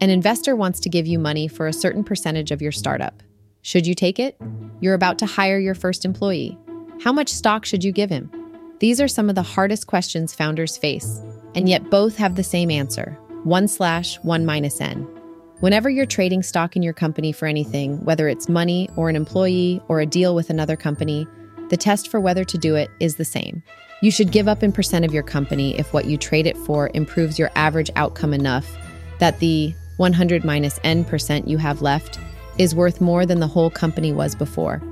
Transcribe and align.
An 0.00 0.10
investor 0.10 0.54
wants 0.54 0.78
to 0.80 0.88
give 0.88 1.08
you 1.08 1.18
money 1.18 1.48
for 1.48 1.66
a 1.66 1.72
certain 1.72 2.04
percentage 2.04 2.52
of 2.52 2.62
your 2.62 2.70
startup. 2.70 3.20
Should 3.62 3.84
you 3.84 3.96
take 3.96 4.20
it? 4.20 4.40
You're 4.78 4.94
about 4.94 5.18
to 5.18 5.26
hire 5.26 5.58
your 5.58 5.74
first 5.74 6.04
employee. 6.04 6.56
How 7.02 7.12
much 7.12 7.28
stock 7.28 7.64
should 7.64 7.82
you 7.82 7.90
give 7.90 8.08
him? 8.08 8.30
These 8.78 9.00
are 9.00 9.08
some 9.08 9.28
of 9.28 9.34
the 9.34 9.42
hardest 9.42 9.88
questions 9.88 10.32
founders 10.32 10.76
face, 10.76 11.20
and 11.56 11.68
yet 11.68 11.90
both 11.90 12.16
have 12.16 12.36
the 12.36 12.44
same 12.44 12.70
answer 12.70 13.18
1 13.42 13.66
slash 13.66 14.20
1 14.20 14.46
minus 14.46 14.80
n. 14.80 15.02
Whenever 15.58 15.90
you're 15.90 16.06
trading 16.06 16.44
stock 16.44 16.76
in 16.76 16.82
your 16.84 16.92
company 16.92 17.32
for 17.32 17.46
anything, 17.46 18.04
whether 18.04 18.28
it's 18.28 18.48
money 18.48 18.88
or 18.94 19.08
an 19.08 19.16
employee 19.16 19.82
or 19.88 19.98
a 19.98 20.06
deal 20.06 20.32
with 20.32 20.48
another 20.48 20.76
company, 20.76 21.26
the 21.70 21.76
test 21.76 22.08
for 22.08 22.20
whether 22.20 22.44
to 22.44 22.56
do 22.56 22.76
it 22.76 22.88
is 23.00 23.16
the 23.16 23.24
same. 23.24 23.64
You 24.00 24.12
should 24.12 24.30
give 24.30 24.46
up 24.46 24.62
n 24.62 24.70
percent 24.70 25.04
of 25.04 25.12
your 25.12 25.24
company 25.24 25.76
if 25.76 25.92
what 25.92 26.04
you 26.04 26.16
trade 26.16 26.46
it 26.46 26.56
for 26.56 26.88
improves 26.94 27.36
your 27.36 27.50
average 27.56 27.90
outcome 27.96 28.32
enough 28.32 28.76
that 29.18 29.40
the 29.40 29.74
100 29.98 30.44
minus 30.44 30.80
n 30.82 31.04
percent 31.04 31.46
you 31.46 31.58
have 31.58 31.82
left 31.82 32.18
is 32.56 32.74
worth 32.74 33.00
more 33.00 33.24
than 33.24 33.40
the 33.40 33.46
whole 33.46 33.70
company 33.70 34.12
was 34.12 34.34
before. 34.34 34.82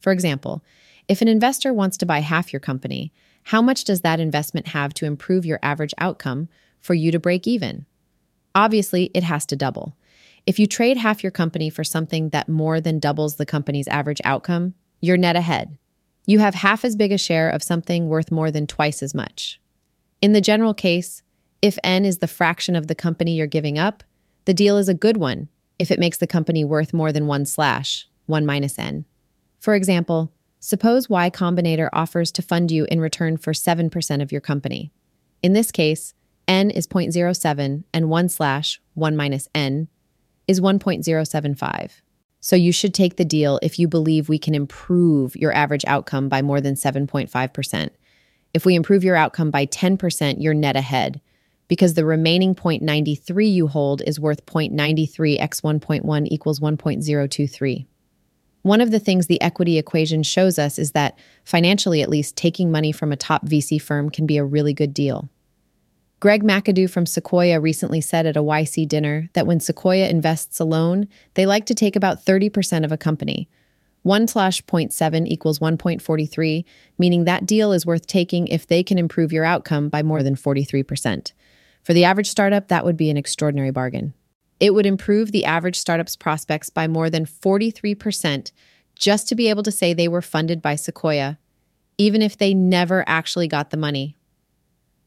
For 0.00 0.12
example, 0.12 0.64
if 1.08 1.22
an 1.22 1.28
investor 1.28 1.72
wants 1.72 1.96
to 1.98 2.06
buy 2.06 2.20
half 2.20 2.52
your 2.52 2.60
company, 2.60 3.12
how 3.44 3.62
much 3.62 3.84
does 3.84 4.02
that 4.02 4.20
investment 4.20 4.68
have 4.68 4.94
to 4.94 5.06
improve 5.06 5.46
your 5.46 5.58
average 5.62 5.94
outcome 5.98 6.48
for 6.78 6.94
you 6.94 7.10
to 7.12 7.18
break 7.18 7.46
even? 7.46 7.86
Obviously, 8.54 9.10
it 9.14 9.22
has 9.22 9.46
to 9.46 9.56
double. 9.56 9.96
If 10.46 10.58
you 10.58 10.66
trade 10.66 10.96
half 10.96 11.22
your 11.22 11.30
company 11.30 11.70
for 11.70 11.84
something 11.84 12.30
that 12.30 12.48
more 12.48 12.80
than 12.80 12.98
doubles 12.98 13.36
the 13.36 13.46
company's 13.46 13.88
average 13.88 14.20
outcome, 14.24 14.74
you're 15.00 15.16
net 15.16 15.36
ahead. 15.36 15.76
You 16.26 16.38
have 16.38 16.54
half 16.54 16.84
as 16.84 16.96
big 16.96 17.12
a 17.12 17.18
share 17.18 17.50
of 17.50 17.62
something 17.62 18.08
worth 18.08 18.30
more 18.30 18.50
than 18.50 18.66
twice 18.66 19.02
as 19.02 19.14
much. 19.14 19.60
In 20.22 20.32
the 20.32 20.40
general 20.40 20.74
case, 20.74 21.22
if 21.62 21.78
N 21.84 22.04
is 22.04 22.18
the 22.18 22.26
fraction 22.26 22.74
of 22.74 22.86
the 22.86 22.94
company 22.94 23.36
you're 23.36 23.46
giving 23.46 23.78
up, 23.78 24.02
the 24.44 24.54
deal 24.54 24.78
is 24.78 24.88
a 24.88 24.94
good 24.94 25.16
one 25.16 25.48
if 25.78 25.90
it 25.90 25.98
makes 25.98 26.18
the 26.18 26.26
company 26.26 26.64
worth 26.64 26.92
more 26.92 27.12
than 27.12 27.26
1 27.26 27.46
slash 27.46 28.06
1 28.26 28.46
minus 28.46 28.78
N. 28.78 29.04
For 29.58 29.74
example, 29.74 30.32
suppose 30.58 31.08
Y 31.08 31.30
Combinator 31.30 31.88
offers 31.92 32.32
to 32.32 32.42
fund 32.42 32.70
you 32.70 32.86
in 32.90 33.00
return 33.00 33.36
for 33.36 33.52
7% 33.52 34.22
of 34.22 34.32
your 34.32 34.40
company. 34.40 34.92
In 35.42 35.52
this 35.52 35.70
case, 35.70 36.14
N 36.48 36.70
is 36.70 36.86
0.07 36.86 37.84
and 37.92 38.10
1 38.10 38.28
slash 38.28 38.80
1 38.94 39.16
minus 39.16 39.48
N 39.54 39.88
is 40.48 40.60
1.075. 40.60 41.90
So 42.40 42.56
you 42.56 42.72
should 42.72 42.94
take 42.94 43.16
the 43.16 43.24
deal 43.24 43.58
if 43.62 43.78
you 43.78 43.86
believe 43.86 44.28
we 44.28 44.38
can 44.38 44.54
improve 44.54 45.36
your 45.36 45.52
average 45.52 45.84
outcome 45.86 46.28
by 46.28 46.40
more 46.40 46.60
than 46.60 46.74
7.5%. 46.74 47.90
If 48.52 48.64
we 48.64 48.74
improve 48.74 49.04
your 49.04 49.16
outcome 49.16 49.50
by 49.50 49.66
10%, 49.66 50.36
you're 50.38 50.54
net 50.54 50.74
ahead 50.74 51.20
because 51.70 51.94
the 51.94 52.04
remaining 52.04 52.52
0.93 52.52 53.52
you 53.52 53.68
hold 53.68 54.02
is 54.02 54.18
worth 54.18 54.44
0.93 54.44 55.38
x 55.38 55.60
1.1 55.60 56.26
equals 56.28 56.58
1.023. 56.58 57.86
One 58.62 58.80
of 58.80 58.90
the 58.90 58.98
things 58.98 59.28
the 59.28 59.40
equity 59.40 59.78
equation 59.78 60.24
shows 60.24 60.58
us 60.58 60.80
is 60.80 60.90
that, 60.90 61.16
financially 61.44 62.02
at 62.02 62.08
least, 62.08 62.34
taking 62.34 62.72
money 62.72 62.90
from 62.90 63.12
a 63.12 63.16
top 63.16 63.46
VC 63.46 63.80
firm 63.80 64.10
can 64.10 64.26
be 64.26 64.36
a 64.36 64.44
really 64.44 64.74
good 64.74 64.92
deal. 64.92 65.30
Greg 66.18 66.42
McAdoo 66.42 66.90
from 66.90 67.06
Sequoia 67.06 67.60
recently 67.60 68.00
said 68.00 68.26
at 68.26 68.36
a 68.36 68.42
YC 68.42 68.88
dinner 68.88 69.30
that 69.34 69.46
when 69.46 69.60
Sequoia 69.60 70.08
invests 70.08 70.58
alone, 70.58 71.06
they 71.34 71.46
like 71.46 71.66
to 71.66 71.74
take 71.74 71.94
about 71.94 72.24
30% 72.24 72.84
of 72.84 72.90
a 72.90 72.98
company. 72.98 73.48
1 74.02 74.26
slash 74.26 74.60
0.7 74.64 75.26
equals 75.28 75.60
1.43, 75.60 76.64
meaning 76.98 77.24
that 77.24 77.46
deal 77.46 77.72
is 77.72 77.86
worth 77.86 78.08
taking 78.08 78.48
if 78.48 78.66
they 78.66 78.82
can 78.82 78.98
improve 78.98 79.32
your 79.32 79.44
outcome 79.44 79.88
by 79.88 80.02
more 80.02 80.24
than 80.24 80.34
43%. 80.34 81.32
For 81.82 81.94
the 81.94 82.04
average 82.04 82.28
startup, 82.28 82.68
that 82.68 82.84
would 82.84 82.96
be 82.96 83.10
an 83.10 83.16
extraordinary 83.16 83.70
bargain. 83.70 84.14
It 84.58 84.74
would 84.74 84.86
improve 84.86 85.32
the 85.32 85.46
average 85.46 85.76
startup's 85.76 86.16
prospects 86.16 86.68
by 86.68 86.86
more 86.86 87.08
than 87.08 87.24
43% 87.24 88.52
just 88.94 89.28
to 89.28 89.34
be 89.34 89.48
able 89.48 89.62
to 89.62 89.72
say 89.72 89.94
they 89.94 90.08
were 90.08 90.20
funded 90.20 90.60
by 90.60 90.76
Sequoia, 90.76 91.38
even 91.96 92.20
if 92.20 92.36
they 92.36 92.52
never 92.52 93.02
actually 93.06 93.48
got 93.48 93.70
the 93.70 93.78
money. 93.78 94.16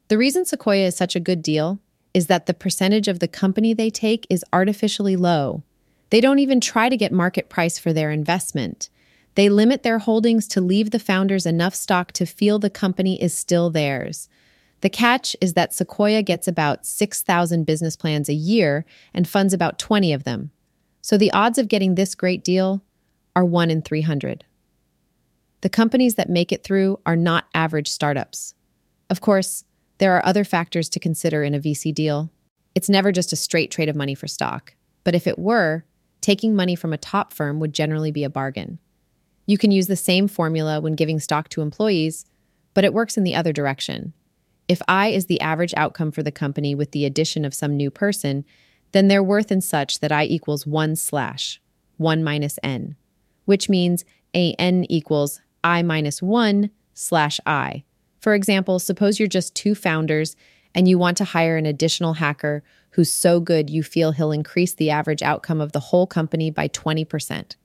The 0.07 0.17
reason 0.17 0.45
Sequoia 0.45 0.88
is 0.88 0.97
such 0.97 1.16
a 1.16 1.19
good 1.19 1.44
deal 1.44 1.79
is 2.13 2.28
that 2.28 2.47
the 2.47 2.53
percentage 2.53 3.07
of 3.07 3.19
the 3.19 3.28
company 3.28 3.73
they 3.73 3.89
take 3.89 4.25
is 4.29 4.44
artificially 4.51 5.16
low. 5.16 5.63
They 6.09 6.22
don't 6.22 6.39
even 6.39 6.59
try 6.59 6.89
to 6.89 6.97
get 6.97 7.12
market 7.12 7.50
price 7.50 7.79
for 7.79 7.94
their 7.94 8.12
investment. 8.12 8.89
They 9.35 9.50
limit 9.50 9.83
their 9.83 10.00
holdings 10.00 10.47
to 10.50 10.62
leave 10.62 10.91
the 10.91 11.00
founders 11.00 11.45
enough 11.45 11.73
stock 11.73 12.12
to 12.13 12.25
feel 12.25 12.59
the 12.59 12.69
company 12.69 13.22
is 13.22 13.33
still 13.33 13.69
theirs. 13.69 14.29
The 14.83 14.89
catch 14.89 15.33
is 15.39 15.53
that 15.53 15.73
Sequoia 15.73 16.21
gets 16.21 16.45
about 16.45 16.85
6,000 16.85 17.63
business 17.63 17.95
plans 17.95 18.27
a 18.27 18.33
year 18.33 18.83
and 19.13 19.25
funds 19.25 19.53
about 19.53 19.79
20 19.79 20.11
of 20.11 20.25
them. 20.25 20.51
So 21.01 21.17
the 21.17 21.31
odds 21.31 21.57
of 21.57 21.69
getting 21.69 21.95
this 21.95 22.13
great 22.16 22.44
deal 22.44 22.83
are 23.33 23.45
1 23.45 23.71
in 23.71 23.81
300. 23.81 24.44
The 25.61 25.69
companies 25.69 26.16
that 26.16 26.29
make 26.29 26.51
it 26.51 26.66
through 26.66 26.99
are 27.05 27.16
not 27.16 27.45
average 27.55 27.88
startups. 27.88 28.55
Of 29.09 29.21
course, 29.21 29.63
there 29.99 30.17
are 30.17 30.25
other 30.25 30.44
factors 30.44 30.89
to 30.89 31.00
consider 31.00 31.44
in 31.44 31.55
a 31.55 31.61
VC 31.61 31.95
deal. 31.95 32.29
It's 32.75 32.89
never 32.89 33.13
just 33.13 33.31
a 33.31 33.38
straight 33.38 33.71
trade 33.71 33.88
of 33.88 33.95
money 33.95 34.15
for 34.15 34.27
stock. 34.27 34.75
But 35.05 35.15
if 35.15 35.27
it 35.27 35.39
were, 35.39 35.85
taking 36.19 36.57
money 36.57 36.75
from 36.75 36.91
a 36.91 36.97
top 36.97 37.31
firm 37.31 37.61
would 37.61 37.71
generally 37.71 38.11
be 38.11 38.25
a 38.25 38.29
bargain. 38.29 38.79
You 39.45 39.57
can 39.57 39.71
use 39.71 39.88
the 39.88 39.95
same 39.95 40.27
formula 40.27 40.81
when 40.81 40.95
giving 40.95 41.21
stock 41.21 41.47
to 41.50 41.61
employees, 41.61 42.25
but 42.73 42.83
it 42.83 42.94
works 42.94 43.15
in 43.15 43.23
the 43.23 43.35
other 43.35 43.53
direction. 43.53 44.11
If 44.68 44.81
I 44.88 45.07
is 45.07 45.25
the 45.25 45.41
average 45.41 45.74
outcome 45.75 46.12
for 46.12 46.24
the 46.24 46.31
company 46.31 46.74
with 46.74 46.91
the 46.91 47.06
addition 47.06 47.46
of 47.46 47.53
some 47.53 47.75
new 47.75 47.91
person, 47.91 48.46
then 48.91 49.07
their 49.07 49.24
worth 49.24 49.51
n 49.51 49.62
such 49.62 50.00
that 50.00 50.12
I 50.12 50.24
equals 50.25 50.66
1 50.66 50.96
slash 50.96 51.62
1 51.97 52.24
minus 52.24 52.57
n, 52.63 52.96
which 53.46 53.69
means 53.69 54.06
a 54.34 54.53
n 54.53 54.85
equals 54.90 55.41
i 55.63 55.81
minus 55.81 56.22
1 56.22 56.69
slash 56.94 57.40
i. 57.46 57.84
For 58.19 58.34
example, 58.34 58.79
suppose 58.79 59.19
you're 59.19 59.28
just 59.28 59.56
two 59.56 59.75
founders 59.75 60.35
and 60.75 60.88
you 60.88 60.97
want 60.97 61.18
to 61.18 61.25
hire 61.25 61.57
an 61.57 61.66
additional 61.66 62.13
hacker 62.13 62.63
who's 62.91 63.12
so 63.12 63.40
good 63.40 63.69
you 63.69 63.84
feel 63.84 64.12
he'll 64.12 64.31
increase 64.31 64.74
the 64.74 64.90
average 64.90 65.22
outcome 65.22 65.59
of 65.62 65.72
the 65.72 65.80
whole 65.80 66.07
company 66.07 66.50
by 66.50 66.68
20%. 66.68 67.56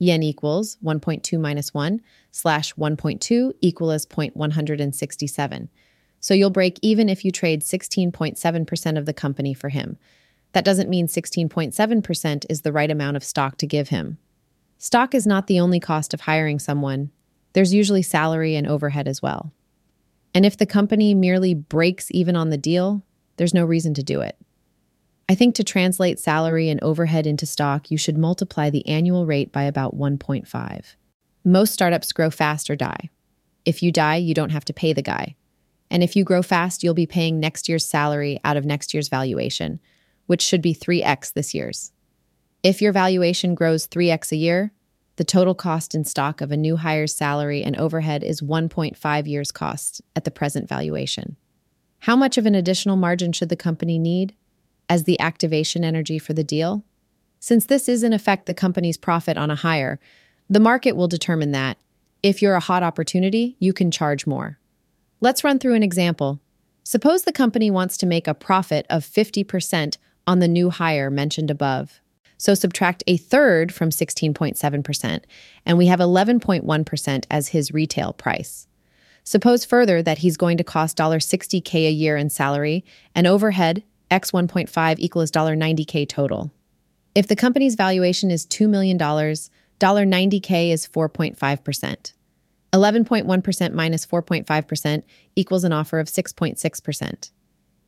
N 0.00 0.22
equals 0.22 0.76
1.2 0.82 1.40
minus 1.40 1.74
1 1.74 2.00
slash 2.30 2.74
1.2 2.74 3.52
equals 3.60 4.06
0.167. 4.06 5.68
So 6.20 6.34
you'll 6.34 6.50
break 6.50 6.78
even 6.82 7.08
if 7.08 7.24
you 7.24 7.30
trade 7.30 7.62
16.7% 7.62 8.98
of 8.98 9.06
the 9.06 9.12
company 9.12 9.54
for 9.54 9.68
him. 9.68 9.96
That 10.52 10.64
doesn't 10.64 10.90
mean 10.90 11.06
16.7% 11.06 12.46
is 12.48 12.62
the 12.62 12.72
right 12.72 12.90
amount 12.90 13.16
of 13.16 13.24
stock 13.24 13.56
to 13.58 13.66
give 13.66 13.88
him. 13.88 14.18
Stock 14.78 15.14
is 15.14 15.26
not 15.26 15.46
the 15.46 15.60
only 15.60 15.80
cost 15.80 16.14
of 16.14 16.22
hiring 16.22 16.58
someone, 16.58 17.10
there's 17.52 17.74
usually 17.74 18.02
salary 18.02 18.54
and 18.54 18.66
overhead 18.66 19.08
as 19.08 19.22
well. 19.22 19.52
And 20.34 20.44
if 20.44 20.56
the 20.56 20.66
company 20.66 21.14
merely 21.14 21.54
breaks 21.54 22.08
even 22.10 22.36
on 22.36 22.50
the 22.50 22.58
deal, 22.58 23.02
there's 23.36 23.54
no 23.54 23.64
reason 23.64 23.94
to 23.94 24.02
do 24.02 24.20
it. 24.20 24.36
I 25.28 25.34
think 25.34 25.54
to 25.56 25.64
translate 25.64 26.18
salary 26.18 26.68
and 26.68 26.82
overhead 26.82 27.26
into 27.26 27.46
stock, 27.46 27.90
you 27.90 27.98
should 27.98 28.16
multiply 28.16 28.70
the 28.70 28.86
annual 28.86 29.26
rate 29.26 29.52
by 29.52 29.64
about 29.64 29.96
1.5. 29.96 30.94
Most 31.44 31.72
startups 31.72 32.12
grow 32.12 32.30
fast 32.30 32.70
or 32.70 32.76
die. 32.76 33.10
If 33.64 33.82
you 33.82 33.92
die, 33.92 34.16
you 34.16 34.34
don't 34.34 34.52
have 34.52 34.64
to 34.66 34.72
pay 34.72 34.92
the 34.92 35.02
guy. 35.02 35.34
And 35.90 36.02
if 36.02 36.16
you 36.16 36.24
grow 36.24 36.42
fast, 36.42 36.82
you'll 36.82 36.94
be 36.94 37.06
paying 37.06 37.40
next 37.40 37.68
year's 37.68 37.86
salary 37.86 38.38
out 38.44 38.56
of 38.56 38.64
next 38.64 38.92
year's 38.92 39.08
valuation, 39.08 39.80
which 40.26 40.42
should 40.42 40.62
be 40.62 40.74
3x 40.74 41.32
this 41.32 41.54
year's. 41.54 41.92
If 42.62 42.82
your 42.82 42.92
valuation 42.92 43.54
grows 43.54 43.86
3x 43.86 44.32
a 44.32 44.36
year, 44.36 44.72
the 45.16 45.24
total 45.24 45.54
cost 45.54 45.94
in 45.94 46.04
stock 46.04 46.40
of 46.40 46.52
a 46.52 46.56
new 46.56 46.76
hire's 46.76 47.14
salary 47.14 47.62
and 47.62 47.76
overhead 47.76 48.22
is 48.22 48.40
1.5 48.40 49.26
years' 49.26 49.50
cost 49.50 50.00
at 50.14 50.24
the 50.24 50.30
present 50.30 50.68
valuation. 50.68 51.36
How 52.00 52.14
much 52.14 52.38
of 52.38 52.46
an 52.46 52.54
additional 52.54 52.96
margin 52.96 53.32
should 53.32 53.48
the 53.48 53.56
company 53.56 53.98
need 53.98 54.34
as 54.88 55.04
the 55.04 55.18
activation 55.18 55.84
energy 55.84 56.18
for 56.18 56.34
the 56.34 56.44
deal? 56.44 56.84
Since 57.40 57.66
this 57.66 57.88
is 57.88 58.02
in 58.02 58.12
effect 58.12 58.46
the 58.46 58.54
company's 58.54 58.96
profit 58.96 59.36
on 59.36 59.50
a 59.50 59.56
hire, 59.56 59.98
the 60.48 60.60
market 60.60 60.92
will 60.92 61.08
determine 61.08 61.52
that. 61.52 61.78
If 62.22 62.42
you're 62.42 62.54
a 62.54 62.60
hot 62.60 62.82
opportunity, 62.82 63.56
you 63.58 63.72
can 63.72 63.90
charge 63.90 64.26
more. 64.26 64.58
Let's 65.20 65.42
run 65.42 65.58
through 65.58 65.74
an 65.74 65.82
example. 65.82 66.40
Suppose 66.84 67.24
the 67.24 67.32
company 67.32 67.70
wants 67.70 67.96
to 67.98 68.06
make 68.06 68.28
a 68.28 68.34
profit 68.34 68.86
of 68.88 69.04
50% 69.04 69.96
on 70.26 70.38
the 70.38 70.46
new 70.46 70.70
hire 70.70 71.10
mentioned 71.10 71.50
above. 71.50 72.00
So 72.36 72.54
subtract 72.54 73.02
a 73.08 73.16
third 73.16 73.74
from 73.74 73.90
16.7%, 73.90 75.20
and 75.66 75.76
we 75.76 75.86
have 75.86 75.98
11.1% 75.98 77.24
as 77.30 77.48
his 77.48 77.72
retail 77.72 78.12
price. 78.12 78.68
Suppose 79.24 79.64
further 79.64 80.02
that 80.02 80.18
he's 80.18 80.36
going 80.36 80.56
to 80.56 80.64
cost 80.64 81.00
$60K 81.18 81.88
a 81.88 81.90
year 81.90 82.16
in 82.16 82.30
salary 82.30 82.84
and 83.14 83.26
overhead 83.26 83.82
X 84.10 84.30
1.5 84.30 84.94
equals 84.98 85.32
$90K 85.56 86.08
total. 86.08 86.52
If 87.14 87.26
the 87.26 87.36
company's 87.36 87.74
valuation 87.74 88.30
is 88.30 88.46
$2 88.46 88.68
million, 88.68 88.96
$90K 90.06 90.70
is 90.70 90.86
4.5%. 90.86 92.12
11.1% 92.72 93.72
minus 93.72 94.06
4.5% 94.06 95.02
equals 95.36 95.64
an 95.64 95.72
offer 95.72 95.98
of 95.98 96.06
6.6%. 96.06 97.30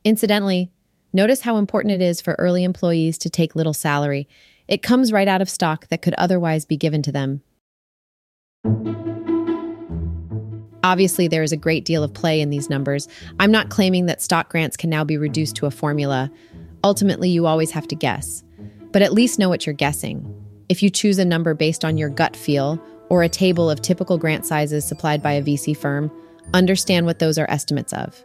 Incidentally, 0.03 0.71
Notice 1.13 1.41
how 1.41 1.57
important 1.57 1.93
it 1.93 2.01
is 2.01 2.21
for 2.21 2.35
early 2.39 2.63
employees 2.63 3.17
to 3.19 3.29
take 3.29 3.55
little 3.55 3.73
salary. 3.73 4.29
It 4.69 4.81
comes 4.81 5.11
right 5.11 5.27
out 5.27 5.41
of 5.41 5.49
stock 5.49 5.87
that 5.87 6.01
could 6.01 6.13
otherwise 6.13 6.63
be 6.63 6.77
given 6.77 7.01
to 7.03 7.11
them. 7.11 7.41
Obviously, 10.83 11.27
there 11.27 11.43
is 11.43 11.51
a 11.51 11.57
great 11.57 11.83
deal 11.83 12.03
of 12.03 12.13
play 12.13 12.39
in 12.39 12.49
these 12.49 12.69
numbers. 12.69 13.09
I'm 13.39 13.51
not 13.51 13.69
claiming 13.69 14.05
that 14.05 14.21
stock 14.21 14.49
grants 14.49 14.77
can 14.77 14.89
now 14.89 15.03
be 15.03 15.17
reduced 15.17 15.57
to 15.57 15.65
a 15.65 15.71
formula. 15.71 16.31
Ultimately, 16.83 17.29
you 17.29 17.45
always 17.45 17.71
have 17.71 17.87
to 17.89 17.95
guess. 17.95 18.43
But 18.91 19.01
at 19.01 19.13
least 19.13 19.37
know 19.37 19.49
what 19.49 19.65
you're 19.65 19.73
guessing. 19.73 20.33
If 20.69 20.81
you 20.81 20.89
choose 20.89 21.19
a 21.19 21.25
number 21.25 21.53
based 21.53 21.83
on 21.83 21.97
your 21.97 22.09
gut 22.09 22.35
feel 22.37 22.81
or 23.11 23.23
a 23.23 23.29
table 23.29 23.69
of 23.69 23.81
typical 23.81 24.17
grant 24.17 24.45
sizes 24.45 24.85
supplied 24.85 25.21
by 25.21 25.33
a 25.33 25.43
VC 25.43 25.75
firm, 25.75 26.09
understand 26.53 27.05
what 27.05 27.19
those 27.19 27.37
are 27.37 27.51
estimates 27.51 27.91
of. 27.91 28.23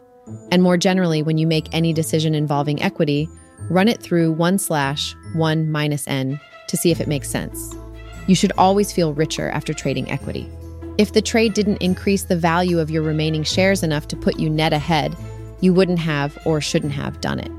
And 0.49 0.63
more 0.63 0.77
generally, 0.77 1.21
when 1.21 1.37
you 1.37 1.45
make 1.45 1.67
any 1.73 1.91
decision 1.91 2.33
involving 2.33 2.81
equity, 2.81 3.27
run 3.69 3.89
it 3.89 4.01
through 4.01 4.31
1 4.31 4.57
slash 4.57 5.13
1 5.33 5.69
minus 5.69 6.07
n 6.07 6.39
to 6.69 6.77
see 6.77 6.89
if 6.89 7.01
it 7.01 7.09
makes 7.09 7.29
sense. 7.29 7.75
You 8.27 8.35
should 8.35 8.53
always 8.57 8.93
feel 8.93 9.13
richer 9.13 9.49
after 9.49 9.73
trading 9.73 10.09
equity. 10.09 10.49
If 10.97 11.11
the 11.11 11.21
trade 11.21 11.53
didn't 11.53 11.81
increase 11.81 12.23
the 12.23 12.37
value 12.37 12.79
of 12.79 12.89
your 12.89 13.03
remaining 13.03 13.43
shares 13.43 13.83
enough 13.83 14.07
to 14.07 14.15
put 14.15 14.39
you 14.39 14.49
net 14.49 14.71
ahead, 14.71 15.13
you 15.59 15.73
wouldn't 15.73 15.99
have 15.99 16.37
or 16.45 16.61
shouldn't 16.61 16.93
have 16.93 17.19
done 17.19 17.39
it. 17.39 17.51